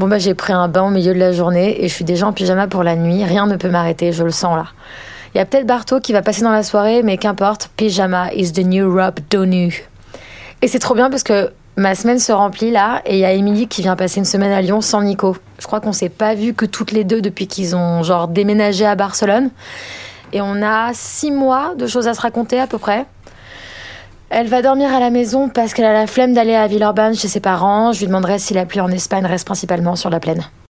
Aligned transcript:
Bon 0.00 0.08
bah 0.08 0.18
j'ai 0.18 0.32
pris 0.32 0.54
un 0.54 0.66
bain 0.66 0.84
au 0.84 0.88
milieu 0.88 1.12
de 1.12 1.18
la 1.18 1.30
journée 1.30 1.84
et 1.84 1.86
je 1.86 1.92
suis 1.92 2.06
déjà 2.06 2.26
en 2.26 2.32
pyjama 2.32 2.66
pour 2.68 2.82
la 2.82 2.96
nuit. 2.96 3.22
Rien 3.22 3.46
ne 3.46 3.56
peut 3.56 3.68
m'arrêter, 3.68 4.12
je 4.12 4.24
le 4.24 4.30
sens 4.30 4.56
là. 4.56 4.64
Il 5.34 5.36
y 5.36 5.42
a 5.42 5.44
peut-être 5.44 5.66
Barto 5.66 6.00
qui 6.00 6.14
va 6.14 6.22
passer 6.22 6.40
dans 6.40 6.52
la 6.52 6.62
soirée, 6.62 7.02
mais 7.02 7.18
qu'importe, 7.18 7.70
pyjama 7.76 8.32
is 8.32 8.52
the 8.52 8.64
new 8.64 8.90
robe 8.90 9.18
donu. 9.30 9.86
Et 10.62 10.68
c'est 10.68 10.78
trop 10.78 10.94
bien 10.94 11.10
parce 11.10 11.22
que 11.22 11.52
ma 11.76 11.94
semaine 11.94 12.18
se 12.18 12.32
remplit 12.32 12.70
là 12.70 13.02
et 13.04 13.16
il 13.16 13.18
y 13.18 13.26
a 13.26 13.32
Émilie 13.32 13.68
qui 13.68 13.82
vient 13.82 13.94
passer 13.94 14.20
une 14.20 14.24
semaine 14.24 14.52
à 14.52 14.62
Lyon 14.62 14.80
sans 14.80 15.02
Nico. 15.02 15.36
Je 15.58 15.66
crois 15.66 15.80
qu'on 15.80 15.92
s'est 15.92 16.08
pas 16.08 16.34
vu 16.34 16.54
que 16.54 16.64
toutes 16.64 16.92
les 16.92 17.04
deux 17.04 17.20
depuis 17.20 17.46
qu'ils 17.46 17.76
ont 17.76 18.02
genre 18.02 18.26
déménagé 18.26 18.86
à 18.86 18.94
Barcelone. 18.94 19.50
Et 20.32 20.40
on 20.40 20.62
a 20.62 20.92
six 20.94 21.30
mois 21.30 21.74
de 21.76 21.86
choses 21.86 22.08
à 22.08 22.14
se 22.14 22.22
raconter 22.22 22.58
à 22.58 22.66
peu 22.66 22.78
près. 22.78 23.04
Elle 24.32 24.46
va 24.46 24.62
dormir 24.62 24.94
à 24.94 25.00
la 25.00 25.10
maison 25.10 25.48
parce 25.48 25.74
qu'elle 25.74 25.86
a 25.86 25.92
la 25.92 26.06
flemme 26.06 26.34
d'aller 26.34 26.54
à 26.54 26.68
Villeurbanne 26.68 27.16
chez 27.16 27.26
ses 27.26 27.40
parents. 27.40 27.92
Je 27.92 27.98
lui 27.98 28.06
demanderai 28.06 28.38
si 28.38 28.54
la 28.54 28.64
pluie 28.64 28.80
en 28.80 28.88
Espagne 28.88 29.26
reste 29.26 29.44
principalement 29.44 29.96
sur 29.96 30.08
la 30.08 30.20
plaine. 30.20 30.44